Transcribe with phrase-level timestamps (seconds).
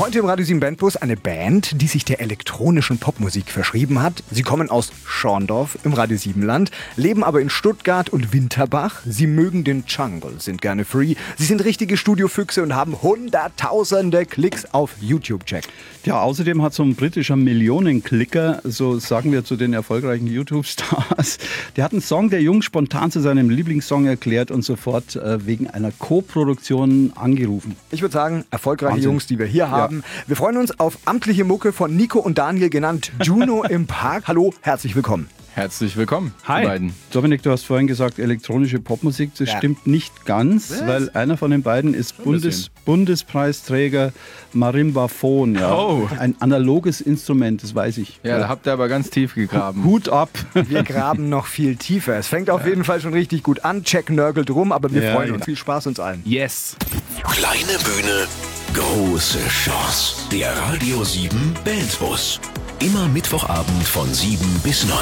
[0.00, 4.24] Heute im Radio 7 Bandbus eine Band, die sich der elektronischen Popmusik verschrieben hat.
[4.30, 9.02] Sie kommen aus Schorndorf im Radio 7 Land, leben aber in Stuttgart und Winterbach.
[9.04, 11.16] Sie mögen den Jungle, sind gerne free.
[11.36, 15.64] Sie sind richtige Studiofüchse und haben hunderttausende Klicks auf YouTube, Jack.
[16.06, 21.36] Ja, außerdem hat so ein britischer Millionenklicker, so sagen wir zu den erfolgreichen YouTube-Stars,
[21.76, 25.68] der hat einen Song der Jungs spontan zu seinem Lieblingssong erklärt und sofort äh, wegen
[25.68, 27.76] einer Co-Produktion angerufen.
[27.90, 29.10] Ich würde sagen, erfolgreiche Wahnsinn.
[29.10, 29.89] Jungs, die wir hier haben.
[30.26, 34.24] Wir freuen uns auf amtliche Mucke von Nico und Daniel, genannt Juno im Park.
[34.28, 35.28] Hallo, herzlich willkommen.
[35.52, 36.64] Herzlich willkommen, Hi.
[36.64, 36.94] beiden.
[37.12, 39.58] Dominik, du hast vorhin gesagt, elektronische Popmusik, das Ja.
[39.58, 44.12] stimmt nicht ganz, weil einer von den beiden ist Bundes, Bundespreisträger
[44.52, 45.56] Marimbaphon.
[45.56, 45.74] Ja.
[45.74, 46.08] Oh.
[46.18, 48.20] Ein analoges Instrument, das weiß ich.
[48.22, 49.82] Ja, da habt ihr aber ganz tief gegraben.
[49.84, 50.30] Hut ab.
[50.54, 52.16] Wir graben noch viel tiefer.
[52.16, 53.82] Es fängt auf jeden Fall schon richtig gut an.
[53.84, 55.34] Jack nörgelt rum, aber wir Ja, freuen ja.
[55.34, 55.44] uns.
[55.44, 56.22] Viel Spaß uns allen.
[56.24, 56.76] Yes.
[57.24, 58.26] Kleine Bühne,
[58.74, 60.28] große Chance.
[60.30, 62.40] Der Radio 7 Bandbus.
[62.78, 64.98] Immer Mittwochabend von 7 bis 9.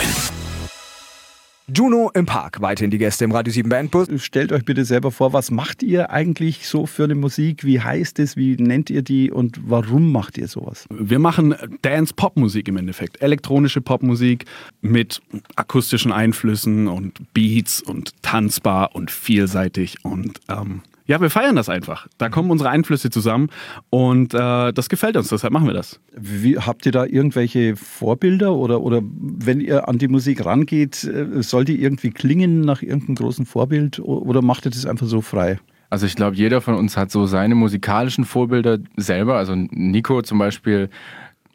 [1.74, 4.08] Juno im Park, weiterhin die Gäste im Radio 7 Bandbus.
[4.24, 7.62] Stellt euch bitte selber vor, was macht ihr eigentlich so für eine Musik?
[7.64, 8.36] Wie heißt es?
[8.36, 9.30] Wie nennt ihr die?
[9.30, 10.86] Und warum macht ihr sowas?
[10.88, 13.20] Wir machen Dance-Pop-Musik im Endeffekt.
[13.20, 14.46] Elektronische Popmusik
[14.80, 15.20] mit
[15.56, 20.02] akustischen Einflüssen und Beats und tanzbar und vielseitig.
[20.04, 22.06] Und ähm, ja, wir feiern das einfach.
[22.18, 23.48] Da kommen unsere Einflüsse zusammen
[23.88, 26.00] und äh, das gefällt uns, deshalb machen wir das.
[26.14, 31.42] Wie, habt ihr da irgendwelche Vorbilder oder, oder wenn ihr an die Musik rangeht, äh,
[31.42, 35.58] soll die irgendwie klingen nach irgendeinem großen Vorbild oder macht ihr das einfach so frei?
[35.90, 39.36] Also ich glaube, jeder von uns hat so seine musikalischen Vorbilder selber.
[39.36, 40.90] Also Nico zum Beispiel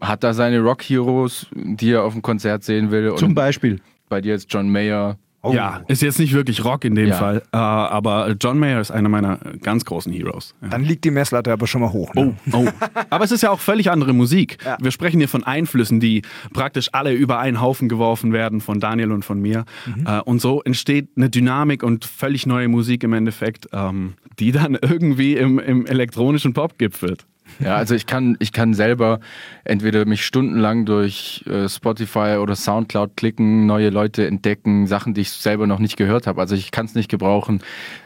[0.02, 3.10] hat da seine Rock-Heroes, die er auf dem Konzert sehen will.
[3.10, 3.80] Und Zum Beispiel.
[4.10, 5.18] bei dir ist John Mayer.
[5.52, 7.16] Ja, ist jetzt nicht wirklich Rock in dem Ja.
[7.16, 10.56] Fall, äh, aber John Mayer ist einer meiner ganz großen Heroes.
[10.62, 10.70] Ja.
[10.70, 12.14] Dann liegt die Messlatte aber schon mal hoch.
[12.14, 12.36] Ne?
[12.52, 12.68] Oh, oh.
[13.10, 14.58] Aber es ist ja auch völlig andere Musik.
[14.66, 14.78] Ja.
[14.80, 16.22] Wir sprechen hier von Einflüssen, die
[16.54, 19.66] praktisch alle über einen Haufen geworfen werden von Daniel und von mir.
[20.06, 24.76] Äh, und so entsteht eine Dynamik und völlig neue Musik im Endeffekt, ähm, die dann
[24.82, 27.26] irgendwie im, im elektronischen Pop gipfelt.
[27.60, 29.20] Ja, also ich kann, ich kann selber
[29.64, 35.32] entweder mich stundenlang durch äh, Spotify oder Soundcloud klicken, neue Leute entdecken, Sachen, die ich
[35.32, 36.42] selber noch nicht gehört habe.
[36.42, 37.62] Also ich kann es nicht gebrauchen,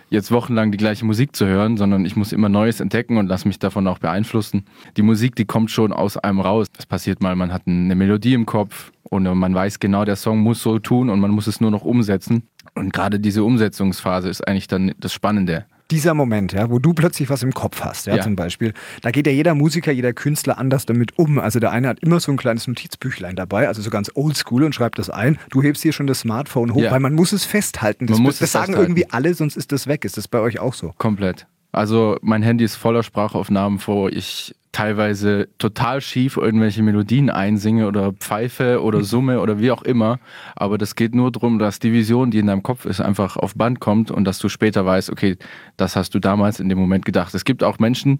[0.09, 3.45] jetzt wochenlang die gleiche Musik zu hören, sondern ich muss immer Neues entdecken und lass
[3.45, 4.65] mich davon auch beeinflussen.
[4.95, 6.67] Die Musik, die kommt schon aus einem raus.
[6.75, 10.39] Das passiert mal, man hat eine Melodie im Kopf und man weiß genau, der Song
[10.39, 12.43] muss so tun und man muss es nur noch umsetzen.
[12.75, 15.65] Und gerade diese Umsetzungsphase ist eigentlich dann das Spannende.
[15.89, 18.21] Dieser Moment, ja, wo du plötzlich was im Kopf hast, ja, Ja.
[18.23, 21.39] zum Beispiel, da geht ja jeder Musiker, jeder Künstler anders damit um.
[21.39, 24.75] Also der eine hat immer so ein kleines Notizbüchlein dabei, also so ganz oldschool und
[24.75, 25.37] schreibt das ein.
[25.49, 26.91] Du hebst hier schon das Smartphone hoch, Ja.
[26.91, 28.05] weil man muss es festhalten.
[28.07, 28.91] Das, Man muss das sagen festhalten.
[28.91, 30.03] irgendwie alle, sonst ist das weg.
[30.03, 30.93] Ist das bei euch auch so?
[30.97, 31.47] Komplett.
[31.71, 38.13] Also mein Handy ist voller Sprachaufnahmen, wo ich teilweise total schief irgendwelche Melodien einsinge oder
[38.13, 40.19] pfeife oder summe oder wie auch immer.
[40.55, 43.55] Aber das geht nur darum, dass die Vision, die in deinem Kopf ist, einfach auf
[43.55, 45.35] Band kommt und dass du später weißt, okay,
[45.77, 47.33] das hast du damals in dem Moment gedacht.
[47.33, 48.19] Es gibt auch Menschen,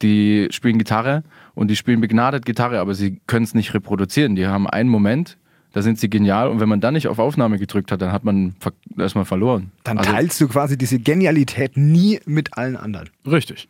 [0.00, 1.24] die spielen Gitarre
[1.56, 4.36] und die spielen begnadet Gitarre, aber sie können es nicht reproduzieren.
[4.36, 5.36] Die haben einen Moment,
[5.72, 8.22] da sind sie genial und wenn man dann nicht auf Aufnahme gedrückt hat, dann hat
[8.22, 8.54] man
[8.96, 9.72] erstmal verloren.
[9.82, 13.10] Dann Also- teilst du quasi diese Genialität nie mit allen anderen.
[13.26, 13.66] Richtig.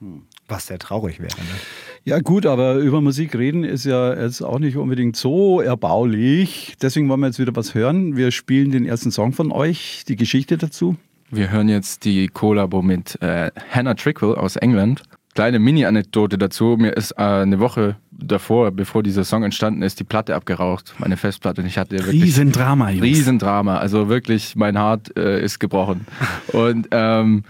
[0.46, 1.34] Was sehr traurig wäre.
[1.36, 1.58] Ne?
[2.08, 6.74] Ja gut, aber über Musik reden ist ja jetzt auch nicht unbedingt so erbaulich.
[6.80, 8.16] Deswegen wollen wir jetzt wieder was hören.
[8.16, 10.96] Wir spielen den ersten Song von euch, die Geschichte dazu.
[11.30, 15.02] Wir hören jetzt die Kollabo mit äh, Hannah Trickwell aus England.
[15.34, 16.76] Kleine Mini-Anekdote dazu.
[16.78, 21.18] Mir ist äh, eine Woche davor, bevor dieser Song entstanden ist, die Platte abgeraucht, meine
[21.18, 21.60] Festplatte.
[21.60, 23.02] Und ich hatte wirklich Riesendrama, Jungs.
[23.02, 23.76] Riesendrama.
[23.76, 26.06] Also wirklich, mein Hart äh, ist gebrochen.
[26.54, 27.44] Und ähm,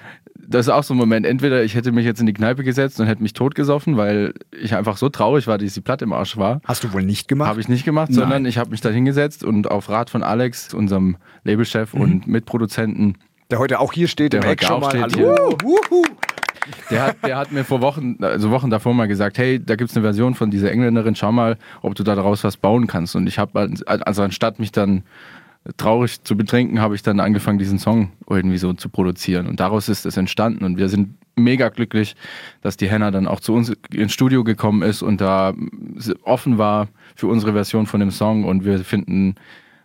[0.50, 1.26] das ist auch so ein Moment.
[1.26, 4.74] Entweder ich hätte mich jetzt in die Kneipe gesetzt und hätte mich totgesoffen, weil ich
[4.74, 6.60] einfach so traurig war, dass die Platte im Arsch war.
[6.64, 7.48] Hast du wohl nicht gemacht?
[7.48, 10.72] Habe ich nicht gemacht, sondern ich habe mich da hingesetzt und auf Rat von Alex,
[10.72, 13.18] unserem Labelchef und Mitproduzenten,
[13.50, 15.10] Der heute auch hier steht Der im Eck heute schon auch mal.
[15.10, 15.56] steht Hallo.
[15.62, 16.04] Wuhu.
[16.90, 19.90] Der hat, der hat mir vor Wochen, also Wochen davor mal gesagt, hey, da gibt
[19.90, 23.16] es eine Version von dieser Engländerin, schau mal, ob du da daraus was bauen kannst.
[23.16, 25.02] Und ich habe, also anstatt mich dann
[25.76, 29.46] traurig zu betrinken, habe ich dann angefangen, diesen Song irgendwie so zu produzieren.
[29.46, 30.64] Und daraus ist es entstanden.
[30.64, 32.16] Und wir sind mega glücklich,
[32.62, 35.54] dass die Hannah dann auch zu uns ins Studio gekommen ist und da
[36.22, 38.44] offen war für unsere Version von dem Song.
[38.44, 39.34] Und wir finden,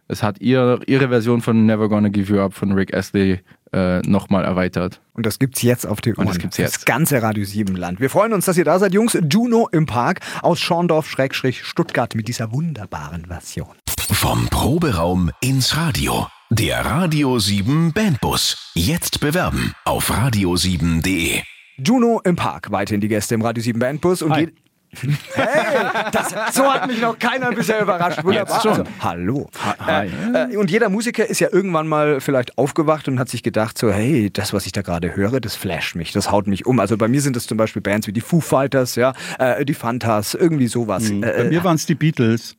[0.07, 3.41] es hat ihr, ihre Version von Never Gonna Give You Up von Rick Astley
[3.71, 5.01] äh, nochmal erweitert.
[5.13, 6.85] Und das gibt's jetzt auf den Und das gibt's Das jetzt.
[6.85, 7.99] ganze Radio 7 Land.
[7.99, 9.17] Wir freuen uns, dass ihr da seid, Jungs.
[9.31, 13.75] Juno im Park aus Schorndorf-Stuttgart mit dieser wunderbaren Version.
[14.11, 16.27] Vom Proberaum ins Radio.
[16.49, 18.71] Der Radio 7 Bandbus.
[18.75, 21.41] Jetzt bewerben auf radio7.de.
[21.77, 24.41] Juno im Park, weiterhin die Gäste im Radio 7 Bandbus und Hi.
[24.41, 24.51] je-
[25.33, 28.23] Hey, das, so hat mich noch keiner bisher überrascht.
[28.23, 28.53] Wunderbar.
[28.55, 28.71] Jetzt schon.
[28.71, 29.49] Also, hallo.
[29.85, 30.07] Hi.
[30.33, 33.77] Äh, äh, und jeder Musiker ist ja irgendwann mal vielleicht aufgewacht und hat sich gedacht,
[33.77, 36.79] so, hey, das, was ich da gerade höre, das flasht mich, das haut mich um.
[36.79, 39.73] Also bei mir sind es zum Beispiel Bands wie die Foo Fighters, ja, äh, die
[39.73, 41.09] Fantas, irgendwie sowas.
[41.21, 42.55] Bei Äh, mir waren es die Beatles.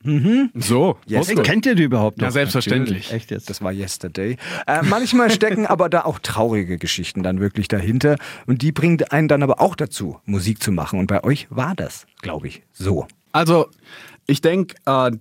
[0.54, 1.28] So, Yes.
[1.42, 2.24] Kennt ihr die überhaupt noch?
[2.26, 3.12] Ja, selbstverständlich.
[3.12, 3.48] Echt jetzt?
[3.50, 4.36] Das war Yesterday.
[4.66, 8.16] Äh, manchmal stecken aber da auch traurige Geschichten dann wirklich dahinter.
[8.46, 10.98] Und die bringt einen dann aber auch dazu, Musik zu machen.
[10.98, 13.06] Und bei euch war das, glaube ich, so.
[13.30, 13.68] Also,
[14.26, 15.12] ich denke, äh,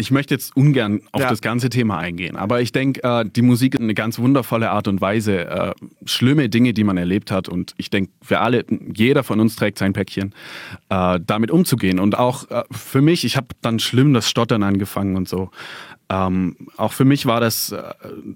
[0.00, 1.28] ich möchte jetzt ungern auf Ja.
[1.28, 4.86] das ganze Thema eingehen, aber ich denke, äh, die Musik ist eine ganz wundervolle Art
[4.86, 5.72] und Weise, äh,
[6.04, 7.48] schlimme Dinge, die man erlebt hat.
[7.48, 8.64] Und ich denke, wir alle,
[8.94, 10.34] jeder von uns trägt sein Päckchen,
[10.88, 11.98] äh, damit umzugehen.
[11.98, 15.50] Und auch äh, für mich, ich habe dann schlimm das Stottern angefangen und so.
[16.10, 17.82] Ähm, auch für mich war das äh,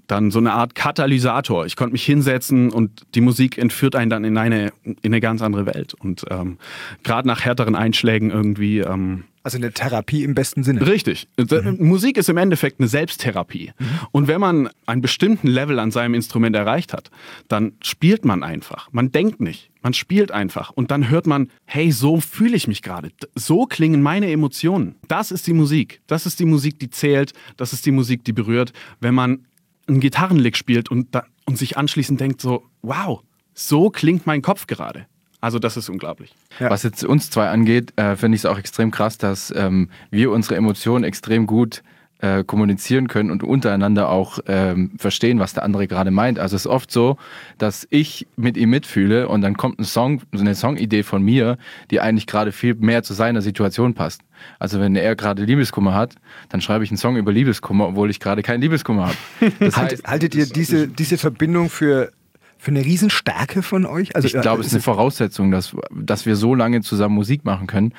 [0.07, 1.65] dann so eine Art Katalysator.
[1.65, 5.41] Ich konnte mich hinsetzen und die Musik entführt einen dann in eine, in eine ganz
[5.41, 5.93] andere Welt.
[5.95, 6.57] Und ähm,
[7.03, 8.79] gerade nach härteren Einschlägen irgendwie.
[8.79, 10.87] Ähm, Also eine Therapie im besten Sinne.
[10.87, 11.27] Richtig.
[11.77, 13.73] Musik ist im Endeffekt eine Selbsttherapie.
[14.11, 17.11] Und wenn man einen bestimmten Level an seinem Instrument erreicht hat,
[17.49, 18.87] dann spielt man einfach.
[18.93, 19.69] Man denkt nicht.
[19.81, 20.71] Man spielt einfach.
[20.71, 23.11] Und dann hört man, hey, so fühle ich mich gerade.
[23.35, 24.95] So klingen meine Emotionen.
[25.09, 26.01] Das ist die Musik.
[26.07, 27.33] Das ist die Musik, die zählt.
[27.57, 28.71] Das ist die Musik, die berührt.
[29.01, 29.45] Wenn man
[29.87, 33.21] einen Gitarrenlick spielt und, da, und sich anschließend denkt so, wow,
[33.53, 35.05] so klingt mein Kopf gerade.
[35.43, 36.33] Also das ist unglaublich.
[36.57, 36.69] Ja.
[36.69, 40.31] Was jetzt uns zwei angeht, äh, finde ich es auch extrem krass, dass ähm, wir
[40.31, 41.83] unsere Emotionen extrem gut
[42.19, 46.39] äh, kommunizieren können und untereinander auch ähm, verstehen, was der andere gerade meint.
[46.39, 47.17] Also es ist oft so,
[47.57, 51.57] dass ich mit ihm mitfühle und dann kommt ein Song, so eine Songidee von mir,
[51.91, 54.21] die eigentlich gerade viel mehr zu seiner Situation passt.
[54.59, 56.15] Also wenn er gerade Liebeskummer hat,
[56.47, 59.17] dann schreibe ich einen Song über Liebeskummer, obwohl ich gerade keinen Liebeskummer habe.
[59.59, 62.13] Das Haltet, haltet ihr diese, diese Verbindung für,
[62.63, 64.15] für eine Riesenstärke von euch?
[64.15, 67.67] Also, ich glaube, es ist eine Voraussetzung, dass, dass wir so lange zusammen Musik machen
[67.67, 67.93] können.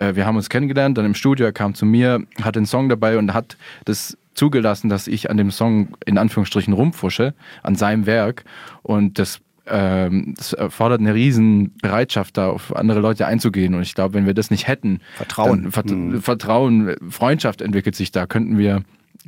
[0.00, 2.88] Äh, Wir haben uns kennengelernt, dann im Studio, er kam zu mir, hat den Song
[2.88, 7.32] dabei und hat das zugelassen, dass ich an dem Song in Anführungsstrichen rumfusche,
[7.62, 8.44] an seinem Werk.
[8.82, 9.38] Und das,
[9.68, 13.76] ähm, das erfordert eine riesen Bereitschaft, da auf andere Leute einzugehen.
[13.76, 15.70] Und ich glaube, wenn wir das nicht hätten, Vertrauen.
[15.70, 15.92] Vert
[16.22, 18.82] Vertrauen, Freundschaft entwickelt sich da, könnten wir,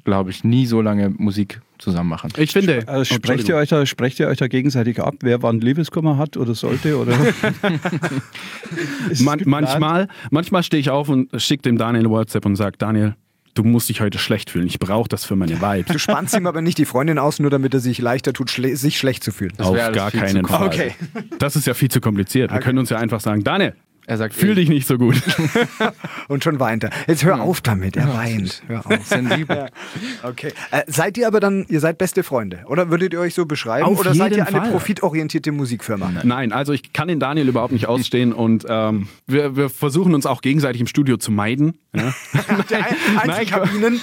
[0.04, 2.31] glaube ich, nie so lange Musik zusammen machen.
[2.37, 2.84] Ich finde...
[2.87, 6.37] Also sprecht, ihr euch da, sprecht ihr euch da gegenseitig ab, wer wann Liebeskummer hat
[6.37, 6.98] oder sollte?
[6.98, 7.12] Oder?
[9.20, 13.14] Man, manchmal manchmal stehe ich auf und schicke dem Daniel WhatsApp und sage, Daniel,
[13.54, 14.66] du musst dich heute schlecht fühlen.
[14.66, 15.93] Ich brauche das für meine Vibes.
[15.93, 18.76] Du spannst ihm aber nicht die Freundin aus, nur damit er sich leichter tut, schle
[18.76, 19.52] sich schlecht zu fühlen.
[19.58, 20.66] Auf wäre alles gar keinen Fall.
[20.66, 20.94] Okay.
[21.38, 22.52] Das ist ja viel zu kompliziert.
[22.52, 23.75] Wir können uns ja einfach sagen, Daniel,
[24.10, 25.22] Er sagt, fühl dich nicht so gut.
[26.28, 26.90] Und schon weint er.
[27.06, 28.60] Jetzt hör auf damit, er weint.
[28.66, 29.06] Hör auf.
[29.06, 29.68] sensibel.
[30.24, 30.52] Okay.
[30.72, 32.64] Äh, seid ihr aber dann, ihr seid beste Freunde?
[32.66, 33.84] Oder würdet ihr euch so beschreiben?
[33.86, 34.70] Auf oder seid ihr eine Fall.
[34.72, 36.10] profitorientierte Musikfirma?
[36.24, 40.26] Nein, also ich kann den Daniel überhaupt nicht ausstehen und ähm, wir, wir versuchen uns
[40.26, 41.78] auch gegenseitig im Studio zu meiden.
[41.94, 42.12] Ja?
[42.68, 44.00] Die Ein Einzelkabinen.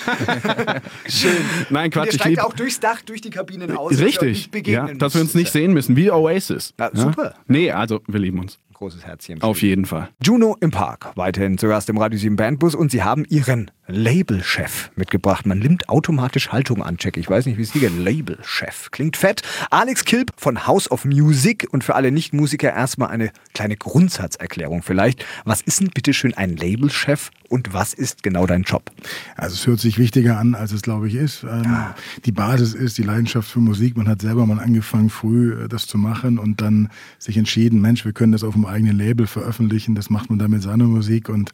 [1.09, 1.31] Schön.
[1.69, 3.91] Nein, Und Quatsch, ihr ich steigt auch durchs Dach, durch die Kabinen aus.
[3.91, 6.73] dass ihr Richtig, begegnen ja, dass wir uns nicht sehen müssen, wie Oasis.
[6.79, 7.33] Ja, super.
[7.47, 8.57] Nee, also wir lieben uns.
[8.77, 9.41] Großes Herzchen.
[9.41, 10.09] Auf jeden Fall.
[10.21, 14.91] Juno im Park, weiterhin zu Gast im Radio 7 Bandbus und sie haben ihren Labelchef
[14.95, 15.47] mitgebracht.
[15.47, 17.17] Man nimmt automatisch Haltung an, check.
[17.17, 17.97] Ich weiß nicht, wie es hier geht.
[17.97, 18.91] Labelchef.
[18.91, 19.41] Klingt fett.
[19.71, 25.25] Alex Kilp von House of Music und für alle Nichtmusiker erstmal eine kleine Grundsatzerklärung vielleicht.
[25.43, 28.91] Was ist denn bitte schön ein Labelchef und was ist genau dein Job?
[29.37, 31.43] Also es hört sich wichtiger an, als es glaube ich ist.
[31.43, 31.77] Ähm,
[32.25, 33.97] Die Basis ist die Leidenschaft für Musik.
[33.97, 38.05] Man hat selber mal angefangen, früh äh, das zu machen und dann sich entschieden, Mensch,
[38.05, 39.95] wir können das auf dem eigenen Label veröffentlichen.
[39.95, 41.51] Das macht man dann mit seiner Musik und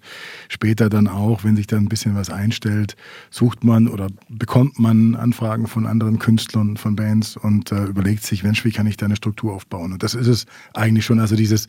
[0.49, 2.95] später dann auch, wenn sich dann ein bisschen was einstellt,
[3.29, 8.43] sucht man oder bekommt man Anfragen von anderen Künstlern, von Bands und äh, überlegt sich,
[8.43, 9.93] Mensch, wie kann ich da eine Struktur aufbauen?
[9.93, 11.19] Und das ist es eigentlich schon.
[11.19, 11.67] Also dieses,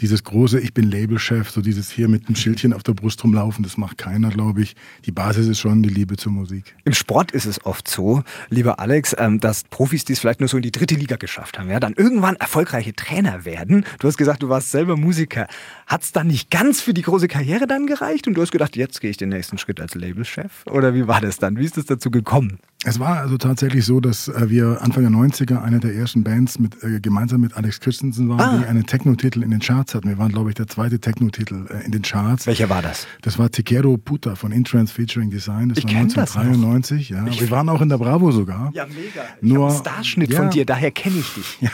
[0.00, 3.62] dieses große, ich bin Labelchef, so dieses hier mit einem Schildchen auf der Brust rumlaufen,
[3.62, 4.76] das macht keiner, glaube ich.
[5.04, 6.74] Die Basis ist schon die Liebe zur Musik.
[6.84, 10.48] Im Sport ist es oft so, lieber Alex, ähm, dass Profis, die es vielleicht nur
[10.48, 13.84] so in die dritte Liga geschafft haben, ja, dann irgendwann erfolgreiche Trainer werden.
[13.98, 15.48] Du hast gesagt, du warst selber Musiker.
[15.88, 18.76] Hat es dann nicht ganz für die große Karriere dann gereicht und du hast gedacht,
[18.76, 20.64] jetzt gehe ich den nächsten Schritt als Labelchef?
[20.70, 21.58] Oder wie war das dann?
[21.58, 22.60] Wie ist es dazu gekommen?
[22.88, 26.60] Es war also tatsächlich so, dass äh, wir Anfang der 90er eine der ersten Bands
[26.60, 30.08] mit, äh, gemeinsam mit Alex Christensen waren, die einen Techno-Titel in den Charts hatten.
[30.08, 32.46] Wir waren, glaube ich, der zweite Techno-Titel äh, in den Charts.
[32.46, 33.08] Welcher war das?
[33.22, 35.70] Das war Tequero Puta von Intrance Featuring Design.
[35.70, 36.42] Das Ich war kenn das noch.
[36.42, 37.08] 1993.
[37.08, 37.26] Ja.
[37.26, 38.70] Wir waren auch in der Bravo sogar.
[38.72, 39.24] Ja, mega.
[39.40, 40.38] Nur- ich einen Starschnitt ja.
[40.38, 41.58] von dir, daher kenne ich dich.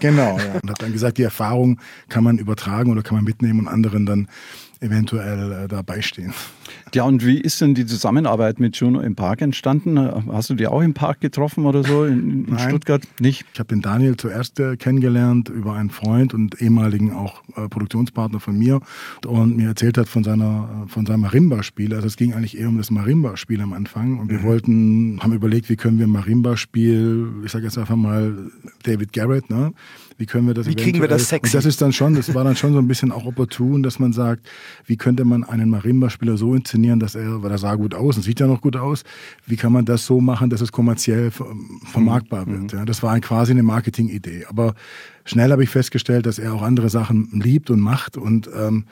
[0.00, 0.54] Genau, ja.
[0.60, 1.78] Und hat dann gesagt, die Erfahrung
[2.08, 4.28] kann man übertragen oder kann man mitnehmen und anderen dann
[4.84, 6.32] eventuell äh, dabei stehen.
[6.94, 9.98] Ja, und wie ist denn die Zusammenarbeit mit Juno im Park entstanden?
[10.32, 13.02] Hast du die auch im Park getroffen oder so in, in Stuttgart?
[13.18, 13.44] Nicht?
[13.52, 18.38] Ich habe den Daniel zuerst äh, kennengelernt über einen Freund und ehemaligen auch äh, Produktionspartner
[18.38, 18.80] von mir
[19.26, 21.94] und mir erzählt hat von seiner von seinem Marimba-Spiel.
[21.94, 24.42] Also es ging eigentlich eher um das Marimba-Spiel am Anfang und wir Mhm.
[24.44, 28.50] wollten, haben überlegt, wie können wir Marimba-Spiel, ich sage jetzt einfach mal
[28.84, 29.72] David Garrett, ne?
[30.16, 31.48] Wie können wir das Wie kriegen wir das sexy?
[31.48, 33.98] Und das ist dann schon, das war dann schon so ein bisschen auch opportun, dass
[33.98, 34.46] man sagt,
[34.86, 38.22] wie könnte man einen Marimba-Spieler so inszenieren, dass er, weil er sah gut aus und
[38.22, 39.04] sieht ja noch gut aus,
[39.46, 41.54] wie kann man das so machen, dass es kommerziell ver-
[41.84, 42.72] vermarktbar wird.
[42.72, 44.46] Ja, das war quasi eine Marketingidee.
[44.48, 44.74] Aber
[45.24, 48.84] schnell habe ich festgestellt, dass er auch andere Sachen liebt und macht und ähm,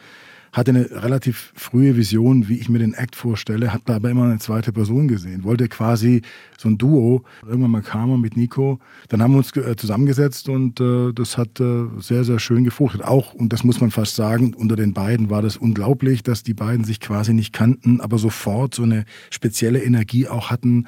[0.52, 4.24] hatte eine relativ frühe Vision, wie ich mir den Act vorstelle, hat da aber immer
[4.24, 6.20] eine zweite Person gesehen, wollte quasi
[6.58, 7.24] so ein Duo.
[7.46, 8.78] Irgendwann mal kam er mit Nico,
[9.08, 13.02] dann haben wir uns äh, zusammengesetzt und äh, das hat äh, sehr, sehr schön gefruchtet.
[13.02, 16.54] Auch, und das muss man fast sagen, unter den beiden war das unglaublich, dass die
[16.54, 20.86] beiden sich quasi nicht kannten, aber sofort so eine spezielle Energie auch hatten,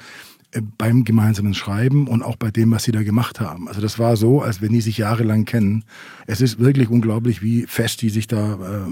[0.77, 3.67] beim gemeinsamen Schreiben und auch bei dem, was sie da gemacht haben.
[3.67, 5.83] Also das war so, als wenn die sich jahrelang kennen.
[6.27, 8.87] Es ist wirklich unglaublich, wie fest die sich da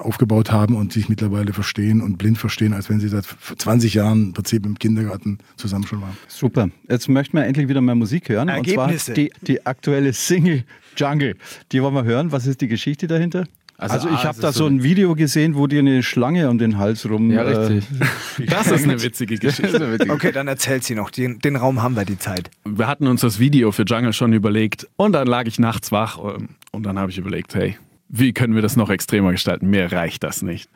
[0.00, 3.24] aufgebaut haben und sich mittlerweile verstehen und blind verstehen, als wenn sie seit
[3.58, 6.16] 20 Jahren im Prinzip im Kindergarten zusammen schon waren.
[6.28, 6.70] Super.
[6.88, 8.48] Jetzt möchten wir endlich wieder mal Musik hören.
[8.48, 8.80] Ergebnisse.
[8.80, 10.64] Und zwar die, die aktuelle Single
[10.96, 11.36] Jungle.
[11.72, 12.32] Die wollen wir hören.
[12.32, 13.44] Was ist die Geschichte dahinter?
[13.80, 16.58] Also, Also, ich ah, habe da so ein Video gesehen, wo dir eine Schlange um
[16.58, 17.30] den Hals rum.
[17.30, 17.84] Ja, richtig.
[18.46, 19.98] Das ist eine witzige Geschichte.
[20.08, 21.10] Okay, dann erzählt sie noch.
[21.10, 22.50] Den, den Raum haben wir die Zeit.
[22.64, 26.18] Wir hatten uns das Video für Jungle schon überlegt und dann lag ich nachts wach
[26.18, 27.76] ähm, und dann habe ich überlegt, hey,
[28.10, 29.70] wie können wir das noch extremer gestalten?
[29.70, 30.68] Mir reicht das nicht.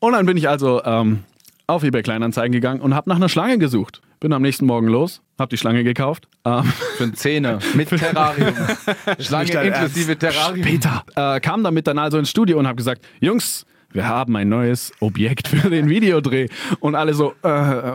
[0.00, 1.20] Und dann bin ich also ähm,
[1.66, 4.02] auf eBay Kleinanzeigen gegangen und habe nach einer Schlange gesucht.
[4.20, 6.28] Bin am nächsten Morgen los, habe die Schlange gekauft.
[6.44, 6.64] Ähm,
[6.96, 8.54] Für einen Zehner mit Terrarium.
[9.20, 10.66] Schlange inklusive Terrarium.
[10.66, 14.48] Peter äh, kam damit dann also ins Studio und habe gesagt, Jungs, wir haben ein
[14.48, 16.48] neues Objekt für den Videodreh.
[16.80, 17.48] Und alle so, äh,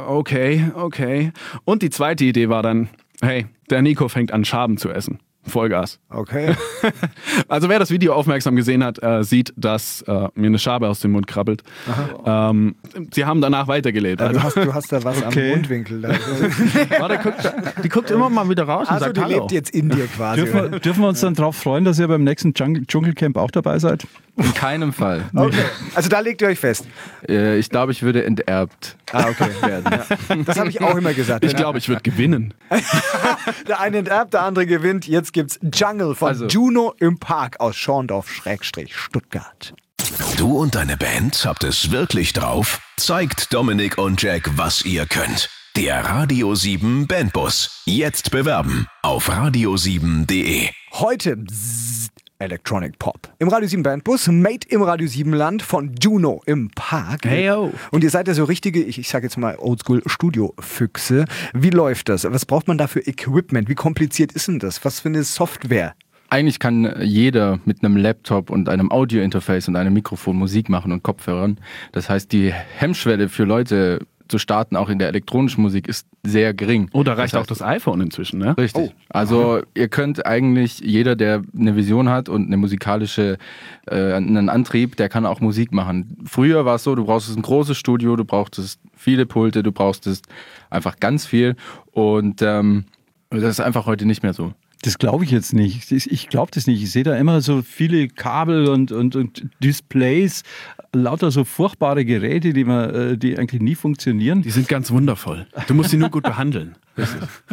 [0.08, 1.32] okay, okay.
[1.65, 2.89] Und die zweite Idee war dann,
[3.22, 5.20] hey, der Nico fängt an Schaben zu essen.
[5.48, 6.00] Vollgas.
[6.10, 6.56] Okay.
[7.50, 11.00] Also wer das Video aufmerksam gesehen hat, äh, sieht, dass äh, mir eine Schabe aus
[11.00, 11.63] dem Mund krabbelt.
[12.25, 12.75] Ähm,
[13.13, 14.20] sie haben danach weitergelebt.
[14.22, 15.48] Ja, Also, du, hast, du hast da was Okay.
[15.51, 16.01] am Mundwinkel.
[16.01, 16.10] Da.
[17.00, 19.39] warte, guckt, die guckt immer mal wieder raus und Also sagt die Hallo.
[19.39, 20.42] lebt jetzt in dir quasi.
[20.42, 23.51] Dürfen wir, dürfen wir uns dann darauf freuen, dass ihr beim nächsten Dschungel- Dschungelcamp auch
[23.51, 24.06] dabei seid?
[24.38, 25.25] In keinem Fall.
[25.36, 25.65] Okay.
[25.96, 26.86] Also da legt ihr euch fest.
[27.27, 29.50] Äh, Ich glaube, ich würde enterbt Ah, okay.
[29.62, 30.46] werden.
[30.46, 31.44] Das habe ich auch immer gesagt.
[31.44, 32.53] Ich glaube, ich würde gewinnen.
[33.67, 35.08] Der eine enterbt, der andere gewinnt.
[35.08, 36.48] Jetzt gibt's Jungle von Also.
[36.48, 39.74] Juno im Park aus Schorndorf-Stuttgart.
[40.38, 42.79] Du und deine Band habt es wirklich drauf?
[42.98, 45.50] Zeigt Dominik und Jack, was ihr könnt.
[45.75, 47.82] Der Radio 7 Bandbus.
[47.86, 50.70] Jetzt bewerben auf radio7.de.
[50.94, 51.38] Heute
[52.39, 53.34] Electronic Pop.
[53.39, 57.25] Im Radio 7 Bandbus, Made im Radio 7 Land von Juno im Park.
[57.25, 57.74] Hey, yo.
[57.91, 61.25] Und ihr seid ja so richtige, ich, ich sage jetzt mal Oldschool Studio-Füchse.
[61.53, 62.25] Wie läuft das?
[62.25, 63.70] Was braucht man da für Equipment?
[63.70, 64.86] Wie kompliziert ist denn das?
[64.86, 65.96] Was für eine Software?
[66.29, 71.01] Eigentlich kann jeder mit einem Laptop und einem Audio-Interface und einem Mikrofon Musik machen und
[71.01, 71.58] Kopfhörern.
[71.94, 76.54] Das heißt, die Hemmschwelle für Leute zu starten, auch in der elektronischen Musik, ist sehr
[76.54, 76.90] gering.
[76.94, 78.58] Oh, da reicht das auch das iPhone inzwischen, ne?
[78.58, 78.92] Richtig.
[79.10, 83.38] Also ihr könnt eigentlich, jeder, der eine Vision hat und eine musikalische,
[83.88, 86.18] äh, einen Antrieb, der kann auch Musik machen.
[86.26, 90.10] Früher war es so, du brauchst ein großes Studio, du brauchtest viele Pulte, du brauchst
[90.70, 91.56] einfach ganz viel
[91.92, 92.86] und ähm,
[93.30, 94.54] das ist einfach heute nicht mehr so.
[94.84, 95.92] Das glaube ich jetzt nicht.
[95.92, 96.82] Ich glaube das nicht.
[96.84, 100.44] Ich sehe da immer so viele Kabel und, und, und Displays,
[100.94, 104.41] lauter so furchtbare Geräte, die, man, äh, die eigentlich nie funktionieren.
[104.41, 105.48] Die sind ganz wundervoll.
[105.67, 106.75] Du musst sie nur gut behandeln.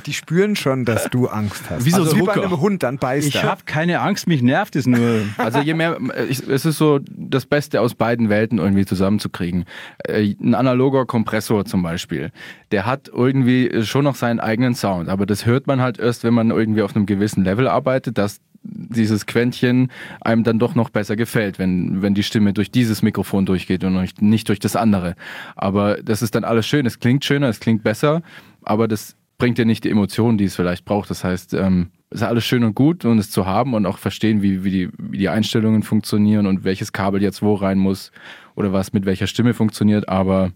[0.07, 1.85] Die spüren schon, dass du Angst hast.
[1.85, 4.75] Wie so also wie bei einem Hund, dann beißt Ich habe keine Angst, mich nervt
[4.75, 5.21] es nur.
[5.37, 5.99] Also je mehr,
[6.29, 9.65] ich, es ist so das Beste aus beiden Welten irgendwie zusammenzukriegen.
[10.07, 12.31] Äh, Ein analoger Kompressor zum Beispiel,
[12.73, 16.35] der hat irgendwie schon noch seinen eigenen Sound, aber das hört man halt erst, wenn
[16.35, 19.91] man irgendwie auf einem gewissen Level arbeitet, dass dieses Quäntchen
[20.21, 24.23] einem dann doch noch besser gefällt, wenn, wenn die Stimme durch dieses Mikrofon durchgeht und
[24.23, 25.15] nicht- durch das andere.
[25.55, 28.23] Aber das ist dann alles schön, es klingt schöner, es klingt besser,
[28.63, 31.11] aber das bringt dir nicht die Emotionen, die es vielleicht braucht.
[31.11, 33.99] Das heißt, ähm, es ist alles schön und gut und es zu haben und auch
[33.99, 38.13] verstehen, wie, wie, die, wie die Einstellungen funktionieren und welches Kabel jetzt wo rein muss
[38.55, 40.53] oder was mit welcher Stimme funktioniert, aber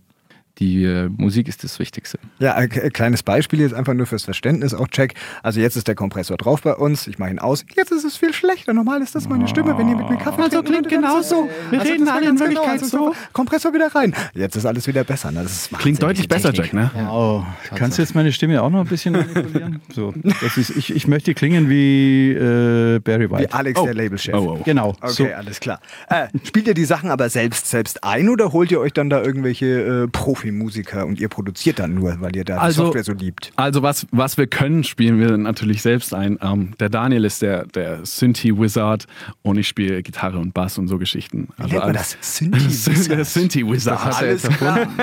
[0.58, 2.18] die äh, Musik ist das Wichtigste.
[2.38, 5.14] Ja, ein kleines Beispiel jetzt einfach nur fürs Verständnis auch check.
[5.42, 7.06] Also jetzt ist der Kompressor drauf bei uns.
[7.06, 7.64] Ich mache ihn aus.
[7.76, 8.72] Jetzt ist es viel schlechter.
[8.74, 11.48] Normal ist das meine Stimme, wenn ihr mit mir Kaffee Also klingt genau so.
[11.70, 13.14] Wir reden das war alle in ganz Wirklichkeit also so.
[13.32, 14.14] Kompressor wieder rein.
[14.34, 15.30] Jetzt ist alles wieder besser.
[15.32, 16.82] Das ist Klingt deutlich besser, Technik.
[16.84, 17.06] Jack, ne?
[17.08, 17.44] Wow.
[17.74, 19.80] Kannst du jetzt meine Stimme auch noch ein bisschen manipulieren?
[19.94, 20.12] So,
[20.42, 23.52] das ist, ich, ich möchte klingen wie äh, Barry Wie White.
[23.54, 23.84] Alex, Oh.
[23.84, 24.34] der Labelchef.
[24.34, 24.62] Oh, oh.
[24.64, 24.90] Genau.
[25.00, 25.80] Okay, So, alles klar.
[26.08, 29.22] Äh, spielt ihr die Sachen aber selbst selbst ein oder holt ihr euch dann da
[29.22, 30.08] irgendwelche äh,
[30.52, 33.52] Profimusiker und ihr produziert dann nur, weil ihr da Also- die Software so liebt?
[33.56, 36.38] Also was, was wir können, spielen wir natürlich selbst ein.
[36.42, 39.06] Ähm, der Daniel ist der, der Synthi-Wizard
[39.42, 41.48] und ich spiele Gitarre und Bass und so Geschichten.
[41.58, 42.16] Wie nennt man das?
[42.20, 43.26] Synthi-Wizard?
[43.26, 44.16] Synthi-Wizard.
[44.16, 44.80] Alles klar.